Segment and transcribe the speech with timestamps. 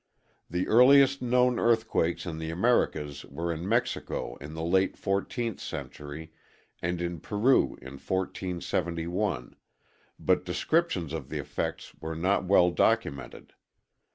[0.49, 6.33] The earliest known earthquakes in the Americas were in Mexico in the late 14th century
[6.81, 9.55] and in Peru in 1471,
[10.17, 13.53] but descriptions of the effects were not well documented.